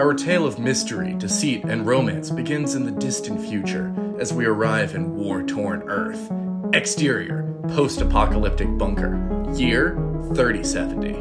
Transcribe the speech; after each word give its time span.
Our 0.00 0.14
tale 0.14 0.46
of 0.46 0.58
mystery, 0.58 1.12
deceit, 1.12 1.62
and 1.64 1.86
romance 1.86 2.30
begins 2.30 2.74
in 2.74 2.86
the 2.86 2.90
distant 2.90 3.38
future 3.38 3.94
as 4.18 4.32
we 4.32 4.46
arrive 4.46 4.94
in 4.94 5.14
war 5.14 5.42
torn 5.42 5.82
Earth. 5.88 6.32
Exterior, 6.72 7.54
post 7.68 8.00
apocalyptic 8.00 8.78
bunker. 8.78 9.18
Year 9.52 9.96
3070. 10.34 11.12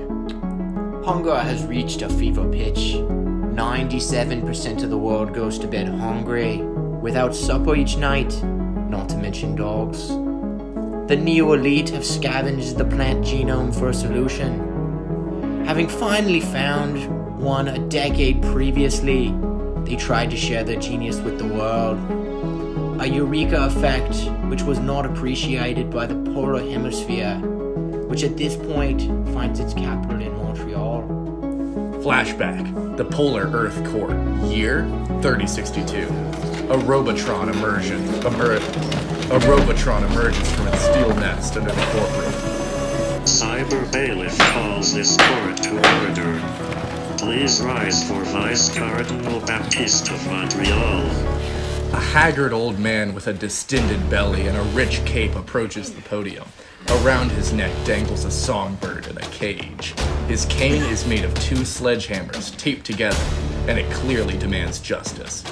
Hunger 1.05 1.37
has 1.37 1.65
reached 1.65 2.03
a 2.03 2.09
fever 2.09 2.49
pitch. 2.49 2.95
97% 2.95 4.81
of 4.81 4.89
the 4.89 4.97
world 4.97 5.33
goes 5.33 5.59
to 5.59 5.67
bed 5.67 5.89
hungry, 5.89 6.61
without 7.01 7.35
supper 7.35 7.75
each 7.75 7.97
night, 7.97 8.41
not 8.89 9.09
to 9.09 9.17
mention 9.17 9.57
dogs. 9.57 10.07
The 11.09 11.19
neo 11.21 11.51
elite 11.51 11.89
have 11.89 12.05
scavenged 12.05 12.77
the 12.77 12.85
plant 12.85 13.25
genome 13.25 13.77
for 13.77 13.89
a 13.89 13.93
solution. 13.93 15.65
Having 15.65 15.89
finally 15.89 16.39
found 16.39 17.19
one 17.39 17.69
a 17.69 17.79
decade 17.87 18.41
previously, 18.41 19.33
they 19.85 19.95
tried 19.95 20.29
to 20.31 20.37
share 20.37 20.63
their 20.63 20.79
genius 20.79 21.19
with 21.19 21.37
the 21.37 21.47
world. 21.47 21.97
A 23.01 23.07
eureka 23.07 23.65
effect 23.65 24.15
which 24.49 24.63
was 24.63 24.77
not 24.79 25.05
appreciated 25.05 25.89
by 25.89 26.05
the 26.05 26.15
polar 26.31 26.59
hemisphere, 26.59 27.35
which 28.07 28.23
at 28.23 28.35
this 28.35 28.57
point 28.57 29.03
finds 29.33 29.59
its 29.59 29.73
capital 29.73 30.21
in 30.21 30.35
Montreal. 30.37 31.03
Flashback 32.03 32.97
The 32.97 33.05
Polar 33.05 33.49
Earth 33.51 33.77
Court. 33.91 34.11
Year 34.43 34.83
3062. 35.21 36.07
A 36.71 36.77
Robotron 36.79 37.49
immersion. 37.49 38.03
Emer- 38.25 38.59
a 39.31 39.39
Robotron 39.47 40.03
emerges 40.05 40.51
from 40.53 40.67
its 40.67 40.81
steel 40.81 41.13
nest 41.15 41.55
under 41.55 41.71
the 41.71 41.81
courtroom. 41.91 42.33
Cyber 43.23 43.91
Bailiff 43.91 44.37
calls 44.39 44.93
this 44.93 45.15
court 45.17 45.57
to 45.57 45.75
order. 45.75 46.08
Please 47.29 47.61
rise 47.61 48.09
for 48.09 48.23
Vice 48.23 48.75
Cardinal 48.75 49.39
Baptiste 49.41 50.09
of 50.09 50.25
Montreal. 50.25 51.05
A 51.93 51.99
haggard 51.99 52.53
old 52.53 52.79
man 52.79 53.13
with 53.13 53.27
a 53.27 53.33
distended 53.33 54.09
belly 54.09 54.47
and 54.47 54.57
a 54.57 54.63
rich 54.73 55.05
cape 55.05 55.35
approaches 55.35 55.93
the 55.93 56.01
podium. 56.01 56.47
Around 56.89 57.29
his 57.29 57.53
neck 57.53 57.71
dangles 57.85 58.25
a 58.25 58.31
songbird 58.31 59.05
in 59.05 59.15
a 59.19 59.27
cage. 59.29 59.93
His 60.27 60.45
cane 60.45 60.81
is 60.85 61.05
made 61.05 61.23
of 61.23 61.31
two 61.35 61.57
sledgehammers 61.57 62.57
taped 62.57 62.87
together, 62.87 63.23
and 63.67 63.77
it 63.77 63.91
clearly 63.91 64.35
demands 64.35 64.79
justice. 64.79 65.43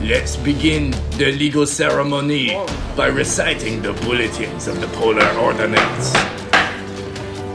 Let's 0.00 0.36
begin 0.36 0.92
the 1.18 1.32
legal 1.32 1.66
ceremony 1.66 2.50
by 2.96 3.08
reciting 3.08 3.82
the 3.82 3.94
bulletins 3.94 4.68
of 4.68 4.80
the 4.80 4.86
Polar 4.96 5.28
Ordinance. 5.40 6.14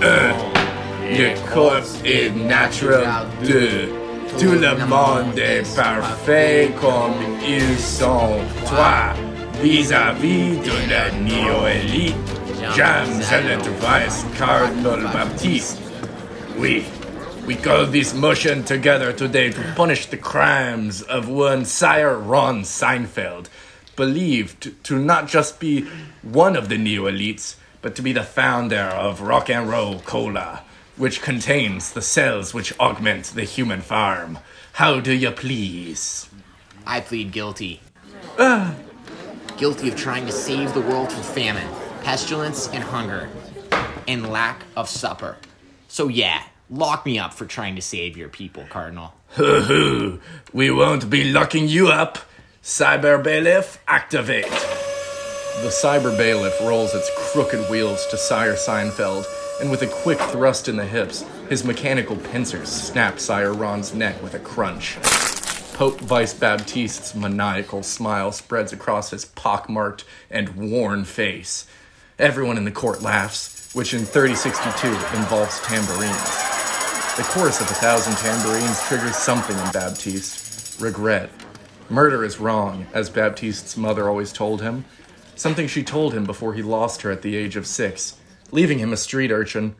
Un. 0.03 0.43
Le 1.09 1.33
corps 1.53 1.87
est 2.03 2.35
naturel 2.35 3.07
de 3.41 3.87
tout 4.37 4.51
le 4.51 4.75
monde 4.85 5.39
est 5.39 5.63
parfait 5.75 6.69
comme 6.79 7.15
ils 7.41 7.79
sont. 7.79 8.39
Toi, 8.67 9.13
vis-à-vis 9.61 10.57
de 10.57 10.91
la 10.91 11.09
néo-élite, 11.11 12.15
James 12.75 13.21
Zealot 13.21 13.63
Vice 13.79 14.25
Cardinal 14.37 15.01
Baptiste. 15.13 15.79
We, 16.59 16.83
we 17.47 17.55
call 17.55 17.85
this 17.85 18.13
motion 18.13 18.63
together 18.63 19.13
today 19.13 19.49
to 19.51 19.61
punish 19.75 20.07
the 20.07 20.17
crimes 20.17 21.01
of 21.03 21.29
one 21.29 21.65
Sire 21.65 22.17
Ron 22.17 22.63
Seinfeld, 22.63 23.47
believed 23.95 24.83
to 24.83 24.99
not 24.99 25.27
just 25.27 25.59
be 25.59 25.87
one 26.21 26.55
of 26.55 26.67
the 26.67 26.77
neo-elites, 26.77 27.55
but 27.81 27.95
to 27.95 28.01
be 28.01 28.11
the 28.11 28.23
founder 28.23 28.91
of 28.93 29.21
Rock 29.21 29.49
and 29.49 29.69
Roll 29.69 29.99
Cola, 29.99 30.63
which 30.97 31.21
contains 31.21 31.91
the 31.91 32.01
cells 32.01 32.53
which 32.53 32.77
augment 32.79 33.25
the 33.27 33.43
human 33.43 33.81
farm. 33.81 34.39
How 34.73 34.99
do 34.99 35.13
you 35.13 35.31
please? 35.31 36.29
I 36.85 37.01
plead 37.01 37.31
guilty. 37.31 37.81
Ah. 38.39 38.75
guilty 39.57 39.89
of 39.89 39.95
trying 39.95 40.25
to 40.25 40.31
save 40.31 40.73
the 40.73 40.81
world 40.81 41.11
from 41.11 41.23
famine, 41.23 41.67
pestilence, 42.03 42.67
and 42.69 42.83
hunger, 42.83 43.29
and 44.07 44.29
lack 44.29 44.63
of 44.75 44.87
supper. 44.87 45.37
So, 45.87 46.07
yeah, 46.07 46.43
lock 46.69 47.05
me 47.05 47.17
up 47.17 47.33
for 47.33 47.45
trying 47.45 47.75
to 47.75 47.81
save 47.81 48.15
your 48.17 48.29
people, 48.29 48.65
Cardinal. 48.69 49.13
Hoo 49.31 49.61
hoo, 49.61 50.19
we 50.53 50.69
won't 50.71 51.09
be 51.09 51.31
locking 51.31 51.67
you 51.67 51.87
up. 51.87 52.19
Cyber 52.63 53.21
Bailiff, 53.23 53.79
activate. 53.87 54.45
The 54.45 55.69
Cyber 55.69 56.15
Bailiff 56.17 56.59
rolls 56.61 56.93
its 56.93 57.09
crooked 57.17 57.69
wheels 57.69 58.05
to 58.07 58.17
Sire 58.17 58.53
Seinfeld, 58.55 59.25
and 59.59 59.71
with 59.71 59.81
a 59.81 59.87
quick 59.87 60.19
thrust 60.19 60.67
in 60.67 60.75
the 60.75 60.85
hips, 60.85 61.25
his 61.49 61.63
mechanical 61.63 62.15
pincers 62.15 62.69
snap 62.69 63.19
Sire 63.19 63.53
Ron's 63.53 63.93
neck 63.93 64.21
with 64.21 64.33
a 64.33 64.39
crunch. 64.39 64.97
Pope 65.73 65.99
Vice 66.01 66.33
Baptiste's 66.33 67.15
maniacal 67.15 67.83
smile 67.83 68.31
spreads 68.31 68.73
across 68.73 69.11
his 69.11 69.25
pockmarked 69.25 70.05
and 70.29 70.71
worn 70.71 71.05
face. 71.05 71.67
Everyone 72.19 72.57
in 72.57 72.65
the 72.65 72.71
court 72.71 73.01
laughs, 73.01 73.73
which 73.73 73.93
in 73.93 74.05
3062 74.05 74.87
involves 75.17 75.59
tambourines. 75.61 76.47
The 77.15 77.23
chorus 77.23 77.61
of 77.61 77.69
a 77.69 77.75
thousand 77.75 78.15
tambourines 78.17 78.81
triggers 78.87 79.15
something 79.15 79.57
in 79.57 79.71
Baptiste 79.71 80.79
regret. 80.81 81.29
Murder 81.89 82.23
is 82.23 82.39
wrong, 82.39 82.85
as 82.93 83.09
Baptiste's 83.09 83.77
mother 83.77 84.09
always 84.09 84.33
told 84.33 84.61
him. 84.61 84.85
Something 85.35 85.67
she 85.67 85.83
told 85.83 86.13
him 86.13 86.25
before 86.25 86.53
he 86.53 86.61
lost 86.61 87.03
her 87.03 87.11
at 87.11 87.21
the 87.21 87.35
age 87.35 87.55
of 87.55 87.67
six, 87.67 88.17
leaving 88.51 88.79
him 88.79 88.93
a 88.93 88.97
street 88.97 89.31
urchin. 89.31 89.75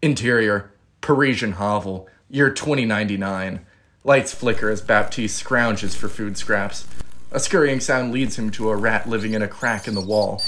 Interior, 0.00 0.72
Parisian 1.00 1.52
hovel, 1.52 2.08
year 2.28 2.50
2099. 2.50 3.64
Lights 4.04 4.34
flicker 4.34 4.70
as 4.70 4.80
Baptiste 4.80 5.44
scrounges 5.44 5.96
for 5.96 6.08
food 6.08 6.36
scraps. 6.36 6.86
A 7.30 7.40
scurrying 7.40 7.80
sound 7.80 8.12
leads 8.12 8.38
him 8.38 8.50
to 8.50 8.68
a 8.68 8.76
rat 8.76 9.08
living 9.08 9.34
in 9.34 9.42
a 9.42 9.48
crack 9.48 9.86
in 9.86 9.94
the 9.94 10.00
wall. 10.00 10.42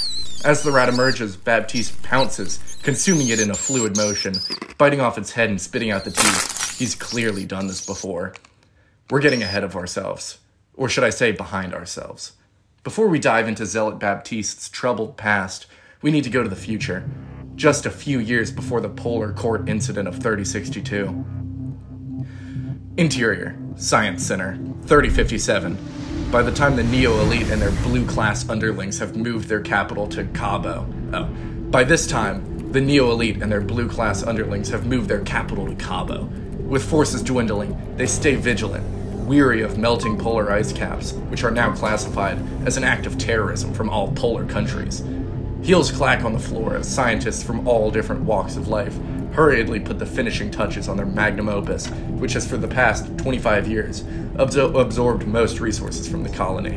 As 0.45 0.63
the 0.63 0.73
rat 0.73 0.89
emerges, 0.89 1.37
Baptiste 1.37 2.03
pounces, 2.03 2.59
consuming 2.83 3.29
it 3.29 3.41
in 3.41 3.51
a 3.51 3.55
fluid 3.55 3.97
motion, 3.97 4.35
biting 4.77 5.01
off 5.01 5.17
its 5.17 5.33
head 5.33 5.49
and 5.49 5.61
spitting 5.61 5.91
out 5.91 6.05
the 6.05 6.11
teeth. 6.11 6.79
He's 6.79 6.95
clearly 6.95 7.47
done 7.47 7.69
this 7.69 7.85
before. 7.85 8.35
We're 9.09 9.21
getting 9.21 9.43
ahead 9.43 9.65
of 9.65 9.77
ourselves. 9.77 10.39
Or 10.75 10.89
should 10.89 11.05
I 11.05 11.11
say, 11.11 11.33
behind 11.33 11.73
ourselves. 11.73 12.33
Before 12.83 13.09
we 13.09 13.19
dive 13.19 13.49
into 13.49 13.65
Zealot 13.65 13.99
Baptiste's 13.99 14.69
troubled 14.69 15.17
past, 15.17 15.67
we 16.05 16.11
need 16.11 16.23
to 16.23 16.29
go 16.29 16.43
to 16.43 16.51
the 16.51 16.55
future, 16.55 17.03
just 17.55 17.87
a 17.87 17.91
few 17.91 18.19
years 18.19 18.53
before 18.53 18.83
the 18.83 18.91
Polar 18.91 19.33
Court 19.33 19.67
incident 19.71 20.07
of 20.07 20.17
3062. 20.17 21.25
Interior, 22.99 23.57
Science 23.77 24.23
Center, 24.23 24.59
3057. 24.83 25.79
By 26.31 26.43
the 26.43 26.53
time 26.53 26.77
the 26.77 26.83
Neo 26.83 27.19
Elite 27.21 27.49
and 27.49 27.63
their 27.63 27.71
blue 27.83 28.05
class 28.05 28.47
underlings 28.51 28.99
have 28.99 29.17
moved 29.17 29.49
their 29.49 29.63
capital 29.63 30.07
to 30.09 30.25
Cabo. 30.35 30.87
Oh, 31.15 31.25
by 31.71 31.85
this 31.85 32.07
time, 32.07 32.71
the 32.71 32.83
Neo 32.83 33.11
Elite 33.11 33.41
and 33.41 33.51
their 33.51 33.63
blue 33.63 33.89
class 33.89 34.23
underlings 34.23 34.69
have 34.69 34.85
moved 34.85 35.09
their 35.09 35.23
capital 35.23 35.67
to 35.67 35.75
Cabo. 35.77 36.25
With 36.69 36.85
forces 36.85 37.23
dwindling, 37.23 37.97
they 37.97 38.07
stay 38.07 38.35
vigilant, 38.35 38.87
weary 39.25 39.63
of 39.63 39.79
melting 39.79 40.19
polar 40.19 40.53
ice 40.53 40.71
caps, 40.71 41.13
which 41.31 41.45
are 41.45 41.51
now 41.51 41.75
classified 41.75 42.39
as 42.67 42.77
an 42.77 42.85
act 42.85 43.07
of 43.07 43.17
terrorism 43.17 43.73
from 43.73 43.89
all 43.89 44.13
polar 44.13 44.45
countries. 44.45 45.03
Heels 45.65 45.91
clack 45.91 46.25
on 46.25 46.35
the 46.35 46.39
floor 46.39 46.77
as 46.77 46.87
scientists 46.87 47.43
from 47.43 47.67
all 47.67 47.91
different 47.91 48.21
walks 48.21 48.57
of 48.57 48.69
life 48.69 48.95
hurriedly 49.33 49.81
put 49.81 49.99
the 49.99 50.05
finishing 50.05 50.51
touches 50.51 50.91
on 50.91 50.99
their 50.99 51.07
magnum 51.07 51.49
opus, 51.49 51.87
which 52.19 52.35
has 52.35 52.47
for 52.47 52.59
the 52.59 52.69
past 52.69 53.07
25 53.17 53.67
years 53.67 54.03
absor- 54.35 54.79
absorbed 54.79 55.27
most 55.27 55.61
resources 55.61 56.07
from 56.07 56.23
the 56.23 56.29
colony. 56.29 56.77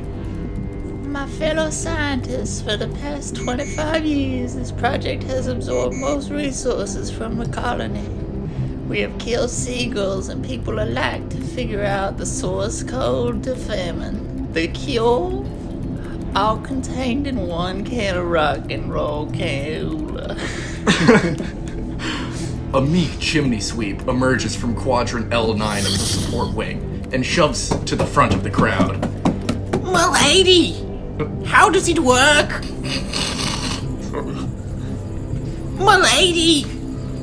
My 1.06 1.28
fellow 1.28 1.70
scientists, 1.70 2.62
for 2.62 2.78
the 2.78 2.88
past 3.00 3.36
25 3.36 4.06
years, 4.06 4.56
this 4.56 4.72
project 4.72 5.24
has 5.24 5.48
absorbed 5.48 5.98
most 5.98 6.30
resources 6.30 7.12
from 7.12 7.38
the 7.40 7.50
colony. 7.50 8.08
We 8.88 9.02
have 9.02 9.20
killed 9.20 9.50
seagulls 9.50 10.30
and 10.30 10.46
people 10.46 10.80
alike 10.80 11.30
to 11.32 11.42
figure 11.42 11.84
out 11.84 12.18
the 12.18 12.26
source 12.26 12.84
code 12.84 13.44
to 13.44 13.56
famine. 13.58 14.54
The 14.54 14.70
cure? 14.70 15.46
All 16.36 16.58
contained 16.60 17.26
in 17.28 17.48
one 17.48 17.84
can 17.84 18.16
of 18.18 18.26
rock 18.26 18.70
and 18.70 18.94
roll 18.94 19.32
cola. 19.32 20.38
A 22.74 22.82
meek 22.82 23.18
chimney 23.20 23.60
sweep 23.60 24.08
emerges 24.08 24.56
from 24.56 24.76
quadrant 24.76 25.30
L9 25.32 25.78
of 25.80 25.84
the 25.84 25.90
support 25.98 26.54
wing 26.54 27.08
and 27.12 27.26
shoves 27.26 27.70
to 27.86 27.96
the 27.96 28.06
front 28.06 28.34
of 28.34 28.44
the 28.44 28.52
crowd. 28.52 29.02
My 29.84 30.08
lady, 30.12 30.74
How 31.46 31.70
does 31.70 31.88
it 31.88 32.00
work? 32.00 32.52
My 35.80 35.98
lady, 35.98 36.66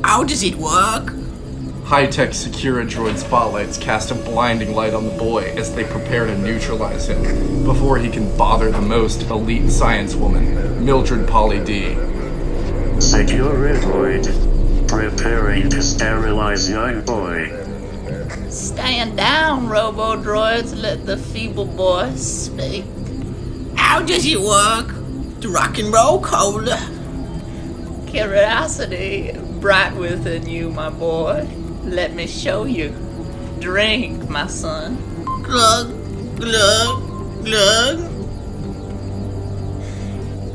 How 0.02 0.24
does 0.24 0.42
it 0.42 0.56
work? 0.56 1.12
High 1.84 2.06
tech 2.06 2.30
Secura 2.30 2.88
droid 2.88 3.18
spotlights 3.18 3.76
cast 3.76 4.10
a 4.10 4.14
blinding 4.14 4.74
light 4.74 4.94
on 4.94 5.04
the 5.04 5.12
boy 5.18 5.52
as 5.54 5.74
they 5.74 5.84
prepare 5.84 6.24
to 6.24 6.36
neutralize 6.38 7.08
him 7.08 7.62
before 7.62 7.98
he 7.98 8.08
can 8.08 8.34
bother 8.38 8.70
the 8.70 8.80
most 8.80 9.24
elite 9.24 9.70
science 9.70 10.14
woman, 10.14 10.82
Mildred 10.82 11.28
Polly 11.28 11.62
D. 11.62 11.94
Securitoid. 12.96 14.88
Preparing 14.88 15.68
to 15.68 15.82
sterilize 15.82 16.70
young 16.70 17.04
boy. 17.04 17.52
Stand 18.48 19.18
down, 19.18 19.68
robo 19.68 20.16
droids. 20.16 20.74
Let 20.80 21.04
the 21.04 21.18
feeble 21.18 21.66
boy 21.66 22.14
speak. 22.14 22.86
How 23.76 24.00
does 24.00 24.24
it 24.24 24.40
work? 24.40 24.88
The 25.40 25.48
rock 25.48 25.78
and 25.78 25.92
roll 25.92 26.18
cola. 26.22 26.78
Curiosity 28.06 29.32
bright 29.60 29.94
within 29.96 30.48
you, 30.48 30.70
my 30.70 30.88
boy. 30.88 31.46
Let 31.84 32.14
me 32.14 32.26
show 32.26 32.64
you. 32.64 32.94
Drink, 33.60 34.28
my 34.30 34.46
son. 34.46 34.96
Glug, 35.42 35.90
glug, 36.36 37.44
glug. 37.44 38.10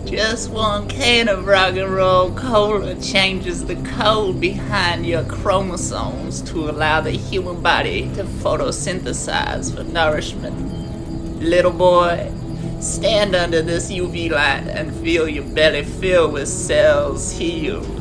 Just 0.07 0.49
one 0.49 0.87
can 0.87 1.29
of 1.29 1.45
rock 1.45 1.75
and 1.75 1.93
roll 1.93 2.31
cola 2.31 2.95
changes 2.95 3.63
the 3.63 3.75
code 3.95 4.41
behind 4.41 5.05
your 5.05 5.23
chromosomes 5.25 6.41
to 6.51 6.67
allow 6.67 6.99
the 6.99 7.11
human 7.11 7.61
body 7.61 8.11
to 8.15 8.23
photosynthesize 8.23 9.75
for 9.75 9.83
nourishment. 9.83 11.43
Little 11.43 11.71
boy, 11.71 12.31
stand 12.79 13.35
under 13.35 13.61
this 13.61 13.91
UV 13.91 14.31
light 14.31 14.67
and 14.67 14.91
feel 15.03 15.29
your 15.29 15.45
belly 15.45 15.83
fill 15.83 16.31
with 16.31 16.47
cells 16.47 17.31
heal 17.31 17.98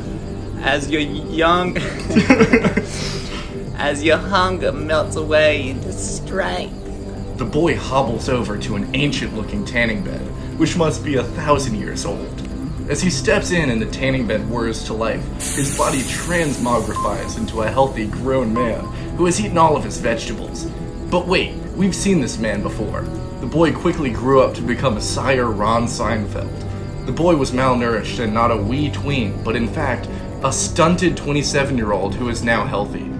as 0.61 0.89
your 0.89 1.01
young 1.01 1.77
as 3.77 4.03
your 4.03 4.17
hunger 4.17 4.71
melts 4.71 5.15
away 5.15 5.69
into 5.69 5.93
strength. 5.93 7.37
The 7.37 7.45
boy 7.45 7.77
hobbles 7.77 8.27
over 8.27 8.57
to 8.57 8.75
an 8.75 8.93
ancient 8.93 9.35
looking 9.35 9.63
tanning 9.63 10.03
bed, 10.03 10.19
which 10.59 10.75
must 10.75 11.05
be 11.05 11.15
a 11.15 11.23
thousand 11.23 11.75
years 11.75 12.05
old. 12.05 12.45
As 12.89 13.01
he 13.01 13.09
steps 13.09 13.51
in 13.51 13.69
and 13.69 13.81
the 13.81 13.85
tanning 13.85 14.27
bed 14.27 14.49
whirs 14.49 14.83
to 14.85 14.93
life, 14.93 15.23
his 15.55 15.77
body 15.77 15.99
transmogrifies 15.99 17.37
into 17.37 17.61
a 17.61 17.69
healthy, 17.69 18.07
grown 18.07 18.53
man 18.53 18.83
who 19.15 19.25
has 19.25 19.39
eaten 19.39 19.57
all 19.57 19.77
of 19.77 19.83
his 19.83 19.99
vegetables. 19.99 20.65
But 21.09 21.27
wait, 21.27 21.55
we've 21.75 21.95
seen 21.95 22.19
this 22.19 22.37
man 22.37 22.61
before. 22.61 23.01
The 23.39 23.47
boy 23.47 23.71
quickly 23.71 24.09
grew 24.09 24.41
up 24.41 24.53
to 24.55 24.61
become 24.61 24.97
a 24.97 25.01
sire 25.01 25.51
Ron 25.51 25.85
Seinfeld. 25.85 27.05
The 27.05 27.11
boy 27.11 27.35
was 27.37 27.51
malnourished 27.51 28.19
and 28.21 28.33
not 28.33 28.51
a 28.51 28.57
wee 28.57 28.91
tween, 28.91 29.41
but 29.43 29.55
in 29.55 29.67
fact, 29.67 30.09
a 30.43 30.53
stunted 30.53 31.17
27 31.17 31.77
year 31.77 31.91
old 31.91 32.15
who 32.15 32.29
is 32.29 32.43
now 32.43 32.65
healthy. 32.65 33.11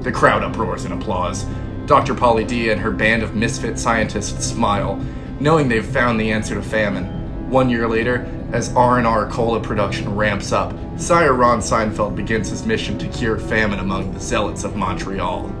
The 0.00 0.10
crowd 0.10 0.42
uproars 0.42 0.84
in 0.84 0.92
applause. 0.92 1.46
Dr. 1.86 2.14
Polly 2.14 2.44
D 2.44 2.70
and 2.70 2.80
her 2.80 2.90
band 2.90 3.22
of 3.22 3.36
misfit 3.36 3.78
scientists 3.78 4.44
smile, 4.44 4.96
knowing 5.38 5.68
they've 5.68 5.86
found 5.86 6.18
the 6.18 6.32
answer 6.32 6.56
to 6.56 6.62
famine. 6.62 7.48
One 7.48 7.70
year 7.70 7.86
later, 7.86 8.26
as 8.52 8.74
R&R 8.74 9.30
cola 9.30 9.60
production 9.60 10.16
ramps 10.16 10.50
up, 10.50 10.74
Sire 10.98 11.34
Ron 11.34 11.60
Seinfeld 11.60 12.16
begins 12.16 12.48
his 12.48 12.66
mission 12.66 12.98
to 12.98 13.08
cure 13.08 13.38
famine 13.38 13.78
among 13.78 14.12
the 14.12 14.20
zealots 14.20 14.64
of 14.64 14.74
Montreal. 14.74 15.52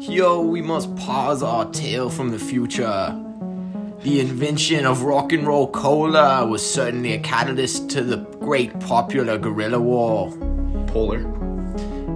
Yo, 0.00 0.40
we 0.40 0.62
must 0.62 0.94
pause 0.96 1.42
our 1.42 1.68
tale 1.72 2.08
from 2.08 2.30
the 2.30 2.38
future. 2.38 3.14
The 4.02 4.20
invention 4.20 4.86
of 4.86 5.02
rock 5.02 5.32
and 5.32 5.46
roll 5.46 5.70
cola 5.70 6.46
was 6.46 6.64
certainly 6.64 7.12
a 7.12 7.18
catalyst 7.18 7.90
to 7.90 8.02
the 8.02 8.37
great 8.48 8.80
popular 8.80 9.36
guerrilla 9.36 9.78
war. 9.78 10.32
Polar. 10.86 11.20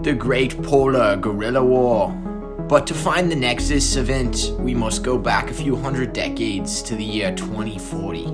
The 0.03 0.15
Great 0.15 0.63
Polar 0.63 1.15
Guerrilla 1.17 1.63
War. 1.63 2.09
But 2.71 2.87
to 2.87 2.95
find 2.95 3.31
the 3.31 3.37
Nexus 3.37 3.97
event, 3.97 4.51
we 4.59 4.73
must 4.73 5.03
go 5.03 5.19
back 5.19 5.51
a 5.51 5.53
few 5.53 5.77
hundred 5.77 6.15
decades 6.15 6.81
to 6.85 6.97
the 6.97 7.05
year 7.05 7.35
2040. 7.35 8.25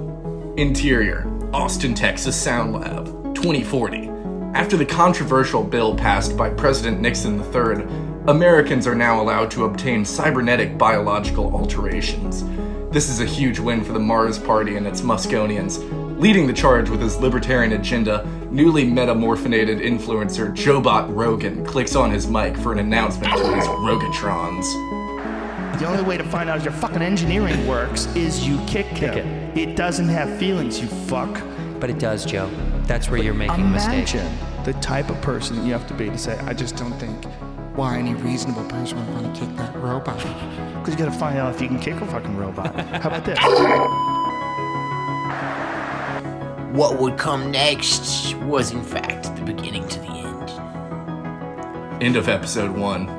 Interior, 0.62 1.26
Austin, 1.52 1.92
Texas 1.92 2.40
Sound 2.40 2.72
Lab, 2.72 3.34
2040. 3.34 4.08
After 4.54 4.76
the 4.76 4.86
controversial 4.86 5.64
bill 5.64 5.96
passed 5.96 6.36
by 6.36 6.50
President 6.50 7.00
Nixon 7.00 7.40
III, 7.52 7.84
Americans 8.28 8.86
are 8.86 8.94
now 8.94 9.20
allowed 9.20 9.50
to 9.50 9.64
obtain 9.64 10.04
cybernetic 10.04 10.78
biological 10.78 11.52
alterations. 11.52 12.44
This 12.92 13.08
is 13.08 13.18
a 13.18 13.26
huge 13.26 13.58
win 13.58 13.82
for 13.82 13.92
the 13.92 13.98
Mars 13.98 14.38
Party 14.38 14.76
and 14.76 14.86
its 14.86 15.00
Musconians. 15.00 15.78
Leading 16.18 16.48
the 16.48 16.52
charge 16.52 16.90
with 16.90 17.00
his 17.00 17.16
libertarian 17.18 17.74
agenda, 17.74 18.26
newly 18.50 18.84
metamorphinated 18.84 19.80
influencer 19.80 20.50
Jobot 20.52 21.14
Rogan 21.14 21.64
clicks 21.64 21.94
on 21.94 22.10
his 22.10 22.26
mic 22.26 22.56
for 22.56 22.72
an 22.72 22.80
announcement 22.80 23.32
to 23.36 23.54
his 23.54 23.64
Rogatrons. 23.66 24.64
The 25.78 25.86
only 25.86 26.02
way 26.02 26.16
to 26.18 26.24
find 26.24 26.50
out 26.50 26.58
if 26.58 26.64
your 26.64 26.72
fucking 26.72 27.02
engineering 27.02 27.64
works 27.68 28.06
is 28.16 28.44
you 28.46 28.58
kick, 28.66 28.86
Kick 28.96 29.14
him. 29.14 29.28
it. 29.28 29.56
It 29.68 29.76
doesn't 29.76 30.08
have 30.08 30.36
feelings, 30.40 30.80
you 30.80 30.88
fuck. 30.88 31.40
But 31.78 31.88
it 31.88 32.00
does, 32.00 32.26
Joe. 32.26 32.50
That's 32.82 33.08
where 33.08 33.22
you're 33.22 33.32
making 33.34 33.60
a 33.64 33.68
mistake. 33.68 34.12
Imagine 34.14 34.64
the 34.64 34.72
type 34.80 35.10
of 35.10 35.20
person 35.22 35.54
that 35.56 35.64
you 35.64 35.72
have 35.72 35.86
to 35.86 35.94
be 35.94 36.06
to 36.10 36.18
say, 36.18 36.36
I 36.40 36.52
just 36.52 36.74
don't 36.76 36.92
think. 36.94 37.24
Why 37.76 37.96
any 37.96 38.14
reasonable 38.14 38.64
person 38.64 38.98
would 38.98 39.22
want 39.22 39.36
to 39.36 39.40
kick 39.46 39.56
that 39.56 39.76
robot? 39.76 40.16
Because 40.16 40.94
you 40.94 40.96
gotta 40.98 41.16
find 41.16 41.38
out 41.38 41.54
if 41.54 41.60
you 41.62 41.68
can 41.68 41.78
kick 41.78 41.94
a 42.00 42.06
fucking 42.06 42.36
robot. 42.36 42.74
How 42.74 43.08
about 43.08 43.24
this? 43.24 43.38
What 46.72 46.98
would 46.98 47.16
come 47.16 47.50
next 47.50 48.34
was, 48.36 48.72
in 48.72 48.82
fact, 48.82 49.34
the 49.36 49.42
beginning 49.42 49.88
to 49.88 50.00
the 50.00 50.06
end. 50.06 52.02
End 52.02 52.14
of 52.16 52.28
episode 52.28 52.76
one. 52.76 53.17